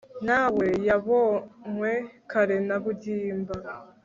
[0.27, 1.91] na we yabonywe
[2.31, 3.55] kare na bwimba